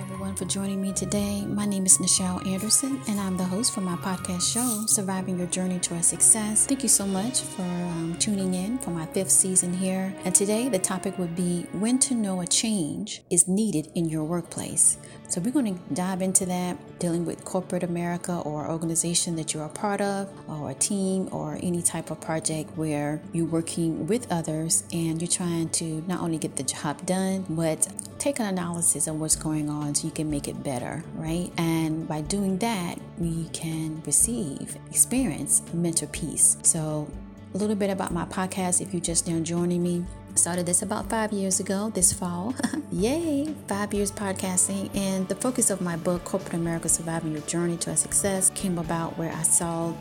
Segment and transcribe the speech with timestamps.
[0.00, 1.44] everyone for joining me today.
[1.44, 5.46] My name is Nichelle Anderson, and I'm the host for my podcast show, Surviving Your
[5.48, 6.66] Journey Towards Success.
[6.66, 10.14] Thank you so much for um, tuning in for my fifth season here.
[10.24, 14.24] And today, the topic would be when to know a change is needed in your
[14.24, 14.96] workplace.
[15.28, 19.66] So, we're going to dive into that, dealing with corporate America or organization that you're
[19.66, 24.32] a part of, or a team, or any type of project where you're working with
[24.32, 27.86] others and you're trying to not only get the job done, but
[28.20, 31.50] take an analysis of what's going on so you can make it better, right?
[31.56, 36.56] And by doing that, we can receive, experience mental peace.
[36.62, 37.08] So,
[37.54, 40.04] a little bit about my podcast if you're just now joining me.
[40.32, 42.54] I started this about five years ago this fall.
[42.92, 43.52] Yay!
[43.66, 44.94] Five years podcasting.
[44.94, 48.78] And the focus of my book, Corporate America Surviving Your Journey to a Success, came
[48.78, 49.92] about where I saw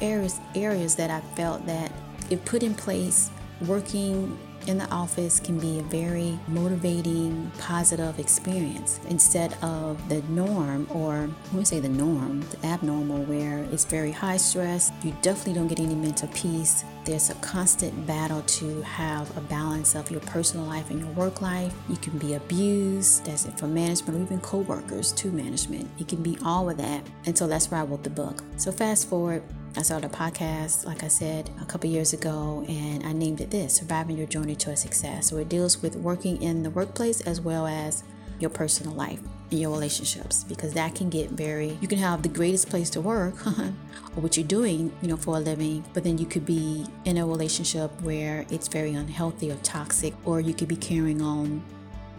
[0.00, 1.90] areas, areas that I felt that
[2.30, 3.30] if put in place,
[3.66, 10.86] working in the office can be a very motivating, positive experience instead of the norm,
[10.90, 14.92] or I would say the norm, the abnormal, where it's very high stress.
[15.02, 16.84] You definitely don't get any mental peace.
[17.04, 21.42] There's a constant battle to have a balance of your personal life and your work
[21.42, 21.74] life.
[21.88, 25.90] You can be abused, that's it for management or even co workers to management.
[25.98, 27.06] It can be all of that.
[27.26, 28.42] And so that's where I wrote the book.
[28.56, 29.42] So, fast forward
[29.76, 33.50] I started a podcast, like I said, a couple years ago, and I named it
[33.50, 35.28] this Surviving Your Journey to a Success.
[35.28, 38.04] So it deals with working in the workplace as well as
[38.38, 39.18] your personal life
[39.50, 43.00] and your relationships because that can get very you can have the greatest place to
[43.00, 46.84] work or what you're doing you know for a living but then you could be
[47.04, 51.62] in a relationship where it's very unhealthy or toxic or you could be carrying on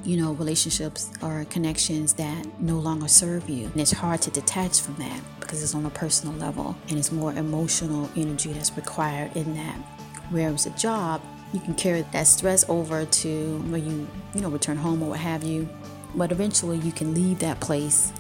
[0.06, 3.66] you know, relationships or connections that no longer serve you.
[3.66, 7.12] And it's hard to detach from that because it's on a personal level and it's
[7.12, 9.78] more emotional energy that's required in that.
[10.32, 11.22] Whereas a job,
[11.54, 15.20] you can carry that stress over to where you, you know, return home or what
[15.20, 15.70] have you.
[16.16, 18.12] But eventually you can leave that place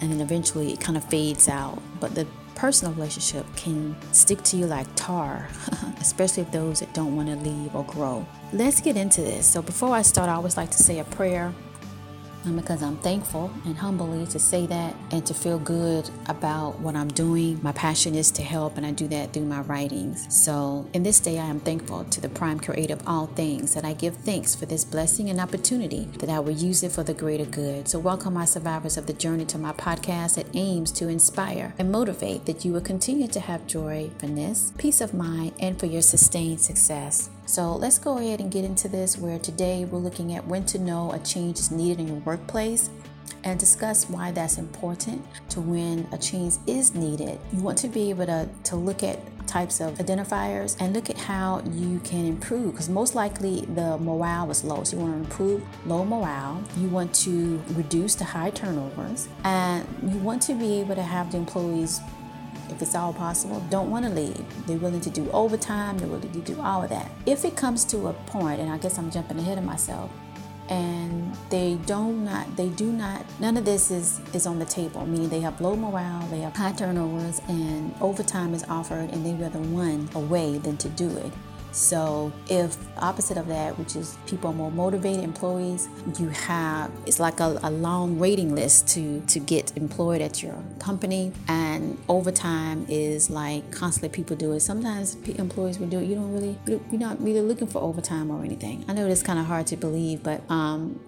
[0.00, 1.80] and then eventually it kind of fades out.
[2.00, 5.48] But the personal relationship can stick to you like tar,
[6.00, 8.26] especially if those that don't want to leave or grow.
[8.52, 9.46] Let's get into this.
[9.46, 11.54] So, before I start, I always like to say a prayer
[12.44, 17.08] because I'm thankful and humbly to say that and to feel good about what I'm
[17.08, 17.60] doing.
[17.62, 20.26] My passion is to help, and I do that through my writings.
[20.34, 23.84] So, in this day, I am thankful to the prime creator of all things that
[23.84, 27.14] I give thanks for this blessing and opportunity that I will use it for the
[27.14, 27.88] greater good.
[27.88, 31.92] So, welcome my survivors of the journey to my podcast that aims to inspire and
[31.92, 36.02] motivate that you will continue to have joy, finesse, peace of mind, and for your
[36.02, 37.30] sustained success.
[37.50, 40.78] So let's go ahead and get into this where today we're looking at when to
[40.78, 42.90] know a change is needed in your workplace
[43.42, 47.40] and discuss why that's important to when a change is needed.
[47.52, 49.18] You want to be able to, to look at
[49.48, 54.46] types of identifiers and look at how you can improve because most likely the morale
[54.46, 54.84] was low.
[54.84, 59.84] So you want to improve low morale, you want to reduce the high turnovers, and
[60.04, 62.00] you want to be able to have the employees
[62.70, 64.44] if it's all possible, don't want to leave.
[64.66, 67.10] They're willing to do overtime, they're willing to do all of that.
[67.26, 70.10] If it comes to a point, and I guess I'm jumping ahead of myself,
[70.70, 75.04] and they don't not they do not none of this is is on the table
[75.04, 79.34] meaning they have low morale they have high turnovers and overtime is offered and they
[79.34, 81.32] rather one away than to do it
[81.72, 85.88] so if opposite of that, which is people are more motivated employees,
[86.18, 90.56] you have it's like a, a long waiting list to to get employed at your
[90.78, 94.60] company, and overtime is like constantly people do it.
[94.60, 96.04] Sometimes employees will do it.
[96.04, 98.84] You don't really you're not really looking for overtime or anything.
[98.88, 101.00] I know it's kind of hard to believe, but um,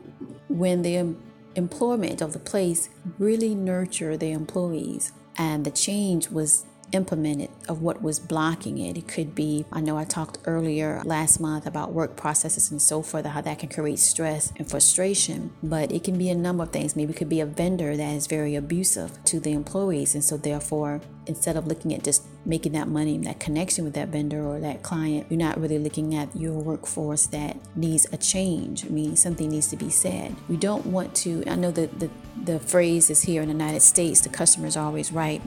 [0.49, 1.15] when the
[1.55, 8.03] employment of the place really nurture the employees and the change was implemented of what
[8.03, 8.97] was blocking it.
[8.97, 13.03] It could be, I know I talked earlier last month about work processes and so
[13.03, 16.71] forth, how that can create stress and frustration, but it can be a number of
[16.71, 16.95] things.
[16.95, 20.15] Maybe it could be a vendor that is very abusive to the employees.
[20.15, 24.09] And so, therefore, instead of looking at just making that money, that connection with that
[24.09, 28.85] vendor or that client, you're not really looking at your workforce that needs a change.
[28.85, 30.35] I mean, something needs to be said.
[30.49, 32.11] We don't want to, I know that the,
[32.43, 35.41] the phrase is here in the United States the customer is always right.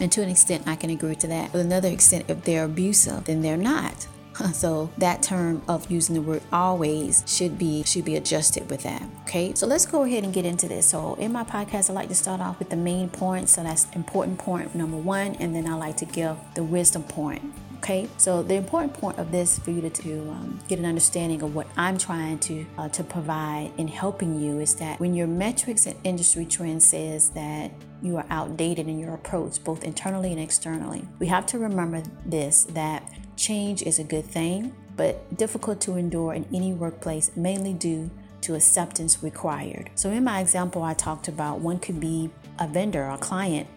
[0.00, 1.52] And to an extent, I can agree to that.
[1.52, 4.06] But another extent, if they're abusive, then they're not.
[4.52, 9.02] So that term of using the word always should be should be adjusted with that.
[9.22, 9.52] Okay.
[9.54, 10.86] So let's go ahead and get into this.
[10.86, 13.54] So in my podcast, I like to start off with the main points.
[13.54, 17.52] So that's important point number one, and then I like to give the wisdom point.
[17.78, 21.42] Okay, so the important point of this for you to, to um, get an understanding
[21.42, 25.28] of what I'm trying to uh, to provide in helping you is that when your
[25.28, 27.70] metrics and industry trend says that
[28.02, 32.64] you are outdated in your approach, both internally and externally, we have to remember this
[32.64, 38.10] that change is a good thing, but difficult to endure in any workplace, mainly due
[38.40, 39.90] to acceptance required.
[39.94, 42.28] So, in my example, I talked about one could be
[42.58, 43.68] a vendor, a client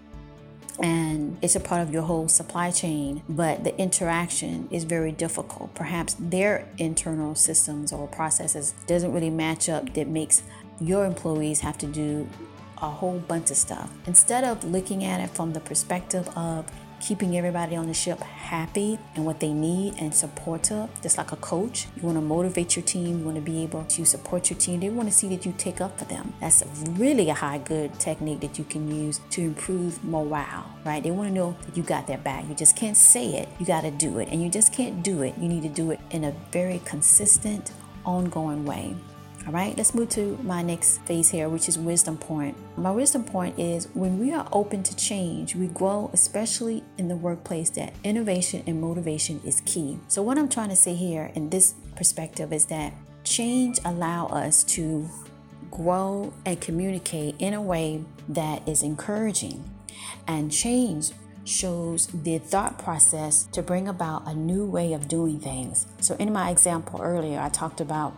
[0.79, 5.73] and it's a part of your whole supply chain, but the interaction is very difficult.
[5.75, 10.43] Perhaps their internal systems or processes doesn't really match up that makes
[10.79, 12.27] your employees have to do
[12.81, 13.91] a whole bunch of stuff.
[14.07, 16.65] Instead of looking at it from the perspective of
[17.01, 21.35] keeping everybody on the ship happy and what they need and supportive, just like a
[21.37, 21.87] coach.
[21.95, 24.79] You want to motivate your team, you want to be able to support your team.
[24.79, 26.33] They want to see that you take up for them.
[26.39, 31.01] That's really a high good technique that you can use to improve morale, right?
[31.01, 32.47] They want to know that you got their back.
[32.47, 34.29] You just can't say it, you got to do it.
[34.29, 35.35] And you just can't do it.
[35.37, 37.71] You need to do it in a very consistent,
[38.05, 38.95] ongoing way.
[39.47, 42.55] All right, let's move to my next phase here, which is wisdom point.
[42.77, 47.15] My wisdom point is when we are open to change, we grow, especially in the
[47.15, 49.97] workplace, that innovation and motivation is key.
[50.07, 52.93] So, what I'm trying to say here in this perspective is that
[53.23, 55.09] change allow us to
[55.71, 59.67] grow and communicate in a way that is encouraging.
[60.27, 61.11] And change
[61.45, 65.87] shows the thought process to bring about a new way of doing things.
[65.99, 68.15] So, in my example earlier, I talked about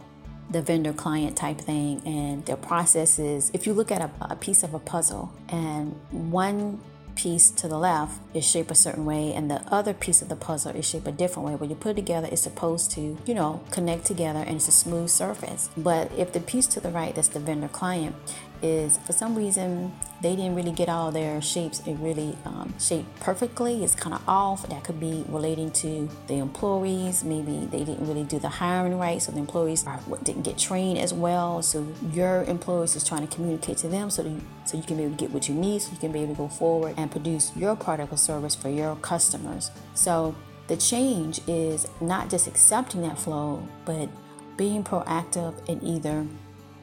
[0.54, 3.52] the vendor client type thing and their processes.
[3.54, 6.80] If you look at a, a piece of a puzzle and one
[7.16, 10.36] piece to the left is shaped a certain way and the other piece of the
[10.36, 11.56] puzzle is shaped a different way.
[11.56, 14.72] When you put it together, it's supposed to, you know, connect together and it's a
[14.72, 15.70] smooth surface.
[15.78, 18.16] But if the piece to the right, that's the vendor client,
[18.62, 19.92] is for some reason
[20.24, 23.84] they didn't really get all their shapes it really um, shaped perfectly.
[23.84, 24.68] It's kind of off.
[24.70, 27.26] That could be relating to the employees.
[27.26, 30.98] Maybe they didn't really do the hiring right so the employees are, didn't get trained
[30.98, 31.62] as well.
[31.62, 34.96] So your employees is trying to communicate to them so, that you, so you can
[34.96, 36.96] be able to get what you need so you can be able to go forward
[36.96, 39.72] and produce your product or service for your customers.
[39.94, 40.36] So
[40.68, 44.08] the change is not just accepting that flow but
[44.56, 46.26] being proactive in either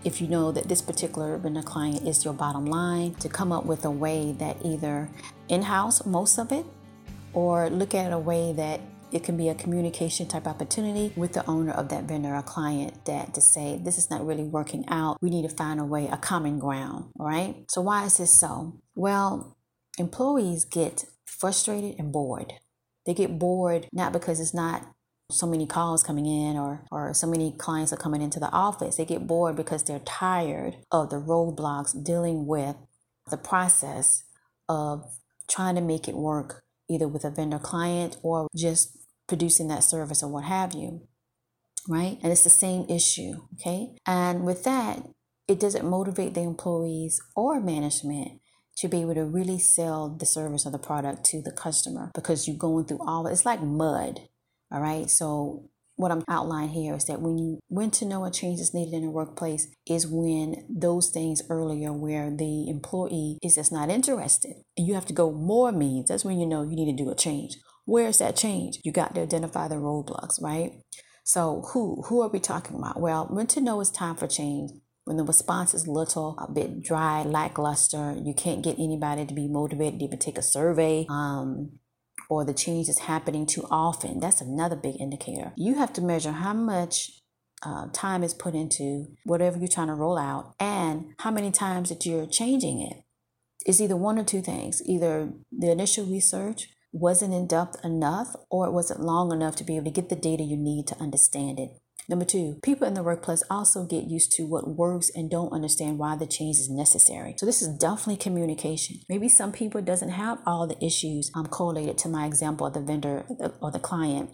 [0.05, 3.67] if you know that this particular vendor client is your bottom line, to come up
[3.67, 5.09] with a way that either
[5.49, 6.65] in house most of it,
[7.33, 8.81] or look at a way that
[9.13, 13.05] it can be a communication type opportunity with the owner of that vendor or client
[13.07, 15.19] that to say this is not really working out.
[15.21, 17.65] We need to find a way a common ground right?
[17.69, 18.81] So why is this so?
[18.95, 19.57] Well
[19.99, 22.55] employees get frustrated and bored.
[23.05, 24.87] They get bored not because it's not
[25.31, 28.97] so many calls coming in or, or so many clients are coming into the office.
[28.97, 32.77] They get bored because they're tired of the roadblocks dealing with
[33.31, 34.25] the process
[34.69, 35.05] of
[35.49, 38.97] trying to make it work either with a vendor client or just
[39.29, 41.07] producing that service or what have you.
[41.89, 42.19] Right?
[42.23, 43.43] And it's the same issue.
[43.55, 43.97] Okay.
[44.07, 45.03] And with that,
[45.49, 48.41] it doesn't motivate the employees or management
[48.77, 52.49] to be able to really sell the service or the product to the customer because
[52.49, 54.21] you're going through all it's like mud
[54.71, 55.09] all right.
[55.11, 58.73] So what I'm outlining here is that when you when to know a change is
[58.73, 63.91] needed in a workplace is when those things earlier where the employee is just not
[63.91, 64.55] interested.
[64.79, 66.09] And you have to go more means.
[66.09, 67.57] That's when you know you need to do a change.
[67.85, 68.79] Where's that change?
[68.83, 70.73] You got to identify the roadblocks right?
[71.23, 73.01] So who who are we talking about?
[73.01, 74.71] Well when to know it's time for change
[75.05, 79.49] when the response is little, a bit dry, lackluster, you can't get anybody to be
[79.49, 81.05] motivated to even take a survey.
[81.09, 81.80] Um,
[82.31, 85.53] or the change is happening too often, that's another big indicator.
[85.57, 87.11] You have to measure how much
[87.63, 91.91] uh, time is put into whatever you're trying to roll out and how many times
[91.91, 93.03] that you're changing it.
[93.67, 98.67] It's either one or two things either the initial research wasn't in depth enough or
[98.67, 101.59] it wasn't long enough to be able to get the data you need to understand
[101.59, 101.71] it.
[102.11, 105.97] Number two, people in the workplace also get used to what works and don't understand
[105.97, 107.37] why the change is necessary.
[107.39, 108.97] So this is definitely communication.
[109.09, 112.81] Maybe some people doesn't have all the issues um, correlated to my example of the
[112.81, 113.27] vendor
[113.63, 114.31] or the client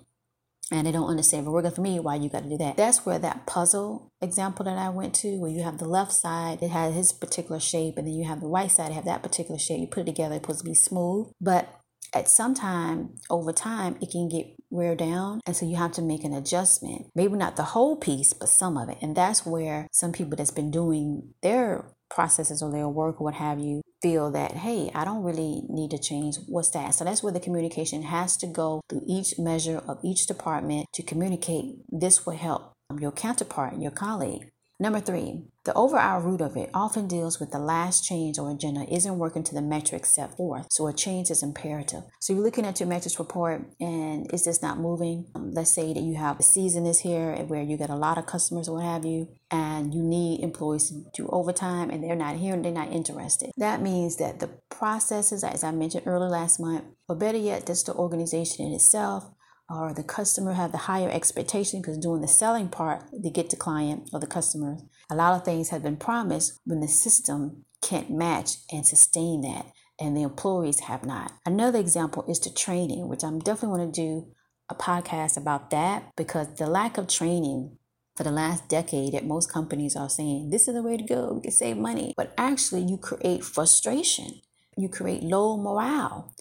[0.73, 3.07] and they don't understand but working for me why you got to do that that's
[3.07, 6.71] where that puzzle example that i went to where you have the left side it
[6.71, 9.59] has his particular shape and then you have the right side it have that particular
[9.61, 11.81] shape you put it together it's supposed to be smooth but
[12.13, 16.03] at some time over time it can get wear down and so you have to
[16.03, 17.07] make an adjustment.
[17.15, 18.99] Maybe not the whole piece but some of it.
[19.03, 23.35] And that's where some people that's been doing their processes or their work or what
[23.35, 26.37] have you feel that hey i don't really need to change.
[26.47, 26.95] What's that?
[26.95, 31.03] So that's where the communication has to go through each measure of each department to
[31.03, 31.77] communicate.
[31.89, 37.09] This will help your counterpart your colleague Number three, the overall root of it often
[37.09, 40.87] deals with the last change or agenda isn't working to the metrics set forth, so
[40.87, 42.03] a change is imperative.
[42.21, 45.27] So you're looking at your metrics report and it's just not moving.
[45.35, 48.19] Um, let's say that you have a season this here where you get a lot
[48.19, 52.15] of customers or what have you, and you need employees to do overtime and they're
[52.15, 53.51] not here and they're not interested.
[53.57, 57.87] That means that the processes, as I mentioned earlier last month, or better yet, just
[57.87, 59.31] the organization in itself
[59.69, 63.57] or the customer have the higher expectation because doing the selling part to get the
[63.57, 64.79] client or the customer,
[65.11, 69.67] a lot of things have been promised when the system can't match and sustain that
[69.99, 71.33] and the employees have not.
[71.45, 74.27] Another example is the training, which I'm definitely want to do
[74.69, 77.79] a podcast about that because the lack of training
[78.17, 81.35] for the last decade that most companies are saying this is the way to go,
[81.35, 82.15] we can save money.
[82.17, 84.41] But actually, you create frustration,
[84.77, 86.35] you create low morale.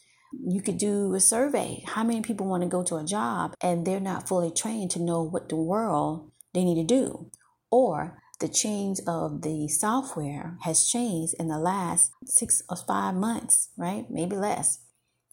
[0.44, 1.84] You could do a survey.
[1.86, 5.02] How many people want to go to a job and they're not fully trained to
[5.02, 7.32] know what the world they need to do?
[7.72, 13.70] Or the change of the software has changed in the last six or five months,
[13.78, 14.06] right?
[14.10, 14.80] Maybe less.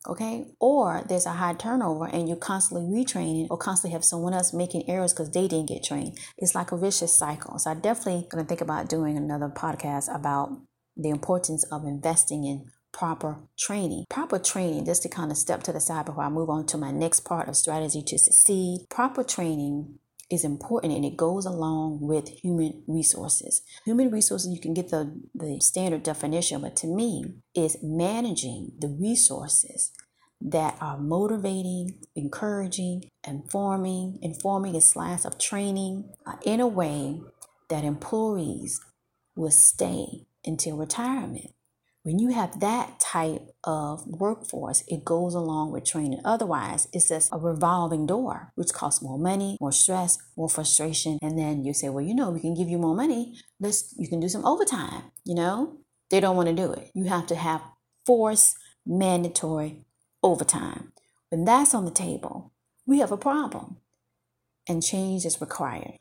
[0.06, 0.46] Okay.
[0.58, 4.88] Or there's a high turnover and you're constantly retraining or constantly have someone else making
[4.88, 6.18] errors because they didn't get trained.
[6.36, 7.58] It's like a vicious cycle.
[7.58, 10.60] So I definitely gonna think about doing another podcast about
[10.96, 14.04] the importance of investing in proper training.
[14.08, 16.78] Proper training, just to kind of step to the side before I move on to
[16.78, 18.86] my next part of strategy to succeed.
[18.90, 19.98] Proper training
[20.30, 23.62] is important and it goes along with human resources.
[23.84, 28.88] Human resources, you can get the, the standard definition, but to me, is managing the
[28.88, 29.92] resources
[30.40, 37.20] that are motivating, encouraging, informing, informing a slash of training uh, in a way
[37.68, 38.80] that employees
[39.36, 41.52] will stay until retirement.
[42.04, 46.20] When you have that type of workforce, it goes along with training.
[46.24, 51.18] Otherwise, it's just a revolving door, which costs more money, more stress, more frustration.
[51.22, 53.38] And then you say, well, you know, we can give you more money.
[53.60, 55.12] Let's, you can do some overtime.
[55.24, 55.78] You know,
[56.10, 56.90] they don't want to do it.
[56.92, 57.62] You have to have
[58.04, 59.84] force mandatory
[60.24, 60.92] overtime.
[61.28, 62.52] When that's on the table,
[62.84, 63.76] we have a problem
[64.68, 65.98] and change is required.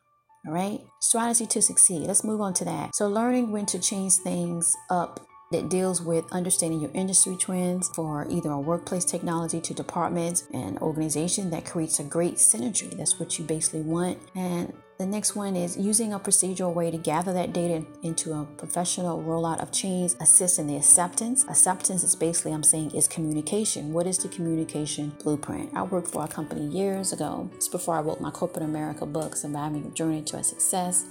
[0.48, 0.82] All right.
[1.00, 2.08] Strategy to succeed.
[2.08, 2.96] Let's move on to that.
[2.96, 5.20] So, learning when to change things up
[5.52, 10.78] that deals with understanding your industry trends for either a workplace technology to departments and
[10.80, 12.96] organization that creates a great synergy.
[12.98, 14.18] That's what you basically want.
[14.36, 18.46] And the next one is using a procedural way to gather that data into a
[18.46, 21.44] professional rollout of change, assist in the acceptance.
[21.50, 23.94] Acceptance is basically, I'm saying, is communication.
[23.94, 25.72] What is the communication blueprint?
[25.76, 29.36] I worked for a company years ago, just before I wrote my corporate America book,
[29.36, 31.04] Surviving Your Journey to a Success.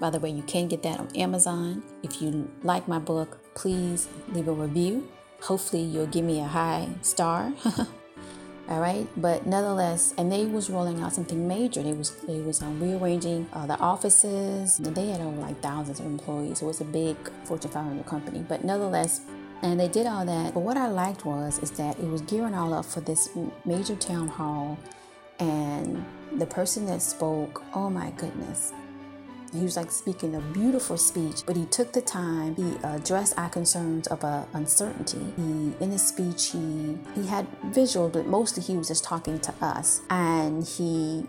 [0.00, 1.82] By the way, you can get that on Amazon.
[2.02, 5.08] If you like my book, please leave a review.
[5.42, 7.52] Hopefully, you'll give me a high star.
[8.66, 11.82] All right, but nonetheless, and they was rolling out something major.
[11.82, 14.78] They was they was um, rearranging uh, the offices.
[14.78, 16.60] They had over like thousands of employees.
[16.60, 18.42] So it was a big Fortune 500 company.
[18.48, 19.20] But nonetheless,
[19.60, 20.54] and they did all that.
[20.54, 23.28] But what I liked was is that it was gearing all up for this
[23.66, 24.78] major town hall,
[25.38, 28.72] and the person that spoke, oh my goodness,
[29.54, 32.56] he was like speaking a beautiful speech, but he took the time.
[32.56, 35.32] He addressed our concerns of uh, uncertainty.
[35.36, 39.54] He, in his speech, he he had visual, but mostly he was just talking to
[39.60, 41.24] us, and he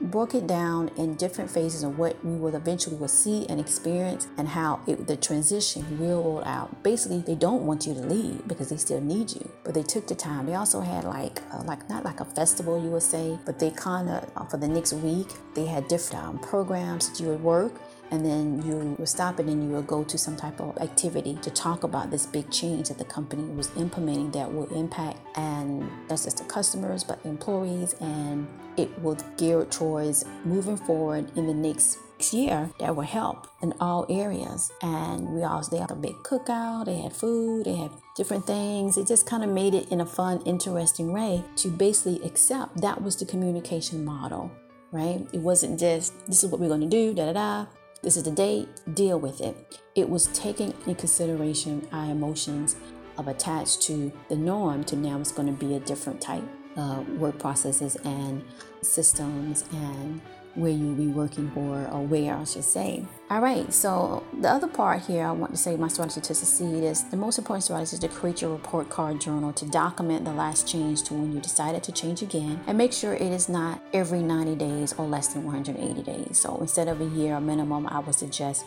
[0.00, 4.28] broke it down in different phases of what we will eventually will see and experience
[4.36, 6.82] and how it, the transition will roll out.
[6.82, 10.06] Basically, they don't want you to leave because they still need you, but they took
[10.06, 10.46] the time.
[10.46, 13.70] They also had like uh, like not like a festival you would say, but they
[13.70, 17.42] kind of uh, for the next week they had different um, programs that you would
[17.42, 17.72] work
[18.10, 21.38] and then you would stop it and you would go to some type of activity
[21.42, 25.80] to talk about this big change that the company was implementing that will impact and
[26.08, 28.46] not just the customers but the employees and
[28.76, 31.98] it will gear towards moving forward in the next
[32.32, 34.70] year that will help in all areas.
[34.82, 38.96] And we also they had a big cookout, they had food, they had different things.
[38.96, 43.02] It just kind of made it in a fun, interesting way to basically accept that
[43.02, 44.50] was the communication model,
[44.92, 45.26] right?
[45.32, 47.66] It wasn't just this is what we're gonna do, da da da.
[48.00, 49.80] This is the day, deal with it.
[49.96, 52.76] It was taking in consideration our emotions
[53.16, 56.44] of attached to the norm to now it's going to be a different type
[56.76, 58.44] uh, work processes and
[58.82, 60.20] systems and
[60.54, 63.04] where you'll be working for or where I should say.
[63.30, 66.82] All right, so the other part here I want to say my strategy to succeed
[66.82, 70.32] is the most important strategy is to create your report card journal to document the
[70.32, 73.82] last change to when you decided to change again and make sure it is not
[73.92, 76.40] every 90 days or less than 180 days.
[76.40, 78.64] So instead of a year minimum, I would suggest,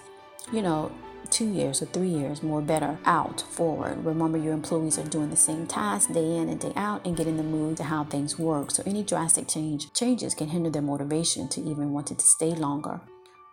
[0.53, 0.91] you know,
[1.31, 4.05] two years or three years more better out forward.
[4.05, 7.25] Remember, your employees are doing the same task day in and day out and get
[7.25, 8.69] in the mood to how things work.
[8.69, 13.01] So any drastic change changes can hinder their motivation to even wanting to stay longer,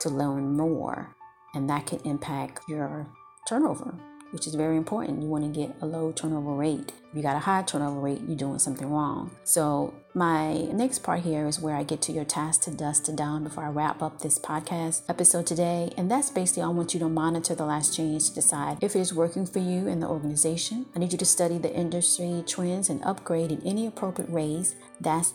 [0.00, 1.14] to learn more,
[1.55, 3.09] and that can impact your
[3.49, 3.95] turnover
[4.31, 5.23] which is very important.
[5.23, 6.93] You want to get a low turnover rate.
[7.11, 9.31] If you got a high turnover rate, you're doing something wrong.
[9.45, 13.12] So, my next part here is where I get to your task to dust to
[13.12, 15.90] down before I wrap up this podcast episode today.
[15.97, 19.00] And that's basically, I want you to monitor the last change to decide if it
[19.00, 20.87] is working for you in the organization.
[20.95, 24.75] I need you to study the industry trends and upgrade in any appropriate ways.
[25.00, 25.33] That's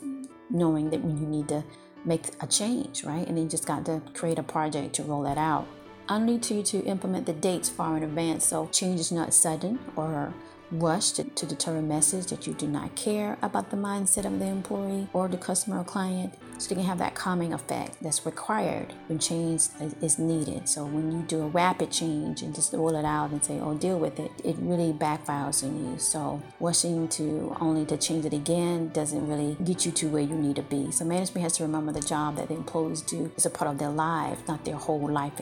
[0.50, 1.63] knowing that when you need to
[2.05, 3.27] make a change, right?
[3.27, 5.67] And then you just got to create a project to roll that out.
[6.07, 9.79] I need you to implement the dates far in advance so change is not sudden
[9.95, 10.33] or
[10.74, 14.46] rush to, deter a message that you do not care about the mindset of the
[14.46, 18.94] employee or the customer or client so they can have that calming effect that's required
[19.08, 19.68] when change
[20.01, 20.70] is needed.
[20.70, 23.74] So when you do a rapid change and just roll it out and say, oh,
[23.75, 26.00] deal with it, it really backfires on you.
[26.00, 30.36] So rushing to only to change it again doesn't really get you to where you
[30.36, 30.92] need to be.
[30.92, 33.77] So management has to remember the job that the employees do is a part of
[33.77, 35.34] their life, not their whole life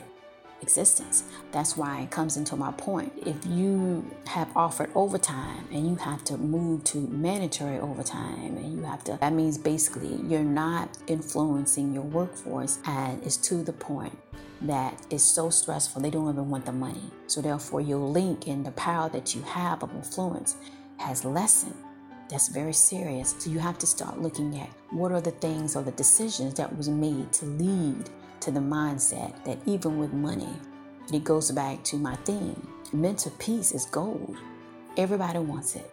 [0.62, 1.24] existence.
[1.50, 3.12] That's why it comes into my point.
[3.26, 8.82] If you have offered overtime and you have to move to mandatory overtime and you
[8.84, 14.16] have to, that means basically you're not influencing your workforce and it's to the point
[14.62, 17.10] that is so stressful they don't even want the money.
[17.26, 20.56] So therefore your link and the power that you have of influence
[20.98, 21.74] has lessened.
[22.28, 23.34] That's very serious.
[23.38, 26.74] So you have to start looking at what are the things or the decisions that
[26.74, 28.08] was made to lead
[28.42, 30.54] to the mindset that even with money,
[31.12, 34.36] it goes back to my theme mental peace is gold.
[34.96, 35.90] Everybody wants it.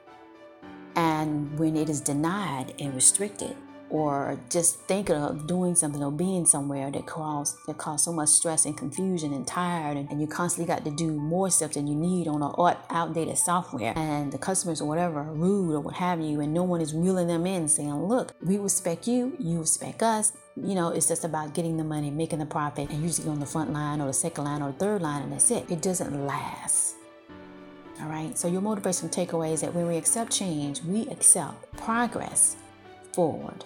[0.96, 3.56] And when it is denied and restricted,
[3.90, 8.30] or just thinking of doing something or being somewhere that cause that cause so much
[8.30, 11.88] stress and confusion and tired and, and you constantly got to do more stuff than
[11.88, 15.96] you need on an outdated software and the customers or whatever are rude or what
[15.96, 19.60] have you and no one is reeling them in saying look we respect you you
[19.60, 23.30] respect us you know, it's just about getting the money, making the profit, and usually
[23.30, 25.70] on the front line or the second line or the third line, and that's it.
[25.72, 26.96] It doesn't last.
[28.02, 28.38] All right.
[28.38, 32.56] So your motivation takeaway is that when we accept change, we accept progress
[33.14, 33.66] forward.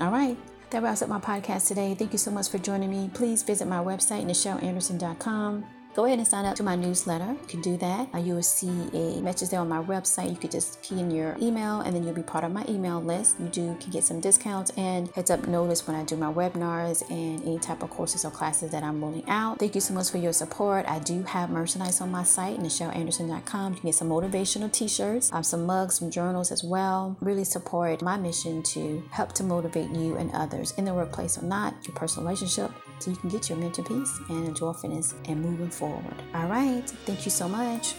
[0.00, 0.36] All right.
[0.70, 1.94] That wraps up my podcast today.
[1.94, 3.10] Thank you so much for joining me.
[3.12, 7.28] Please visit my website, NichelleAnderson.com go ahead and sign up to my newsletter.
[7.28, 8.08] You can do that.
[8.14, 10.30] Uh, you will see a message there on my website.
[10.30, 13.00] You could just key in your email and then you'll be part of my email
[13.00, 13.38] list.
[13.38, 17.08] You do can get some discounts and heads up notice when I do my webinars
[17.10, 19.58] and any type of courses or classes that I'm rolling out.
[19.58, 20.86] Thank you so much for your support.
[20.88, 23.74] I do have merchandise on my site, NichelleAnderson.com.
[23.74, 27.16] You can get some motivational t-shirts, um, some mugs, some journals as well.
[27.20, 31.44] Really support my mission to help to motivate you and others in the workplace or
[31.44, 32.70] not, your personal relationship,
[33.02, 36.22] so you can get your mental peace and endorphins and moving forward.
[36.34, 36.88] All right.
[37.04, 37.94] Thank you so much.